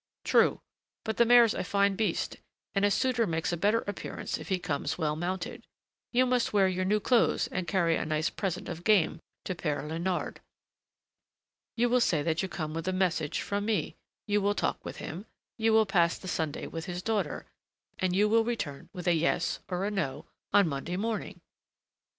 "True, 0.23 0.59
but 1.05 1.17
the 1.17 1.25
mare's 1.27 1.53
a 1.53 1.63
fine 1.63 1.95
beast, 1.95 2.37
and 2.73 2.83
a 2.83 2.89
suitor 2.89 3.27
makes 3.27 3.53
a 3.53 3.55
better 3.55 3.81
appearance 3.81 4.39
if 4.39 4.49
he 4.49 4.57
comes 4.57 4.97
well 4.97 5.15
mounted. 5.15 5.63
You 6.11 6.25
must 6.25 6.53
wear 6.53 6.67
your 6.67 6.85
new 6.85 6.99
clothes 6.99 7.45
and 7.45 7.67
carry 7.67 7.97
a 7.97 8.03
nice 8.07 8.31
present 8.31 8.67
of 8.67 8.83
game 8.83 9.19
to 9.45 9.53
Père 9.53 9.83
Léonard. 9.87 10.37
You 11.77 11.87
will 11.87 11.99
say 12.01 12.23
that 12.23 12.41
you 12.41 12.49
come 12.49 12.73
with 12.73 12.87
a 12.87 12.91
message 12.91 13.41
from 13.41 13.65
me, 13.65 13.95
you 14.25 14.41
will 14.41 14.55
talk 14.55 14.83
with 14.83 14.97
him, 14.97 15.27
you 15.59 15.71
will 15.71 15.85
pass 15.85 16.17
the 16.17 16.27
Sunday 16.27 16.65
with 16.65 16.85
his 16.85 17.03
daughter, 17.03 17.45
and 17.99 18.15
you 18.15 18.27
will 18.27 18.43
return 18.43 18.89
with 18.93 19.05
a 19.05 19.13
yes 19.13 19.59
or 19.69 19.85
a 19.85 19.91
no 19.91 20.25
on 20.51 20.67
Monday 20.67 20.97
morning." 20.97 21.41